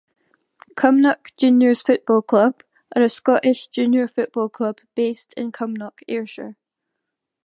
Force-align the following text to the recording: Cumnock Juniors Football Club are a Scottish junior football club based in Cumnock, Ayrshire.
Cumnock 0.75 1.31
Juniors 1.37 1.83
Football 1.83 2.23
Club 2.23 2.63
are 2.95 3.03
a 3.03 3.07
Scottish 3.07 3.67
junior 3.67 4.07
football 4.07 4.49
club 4.49 4.79
based 4.95 5.31
in 5.35 5.51
Cumnock, 5.51 6.01
Ayrshire. 6.07 6.55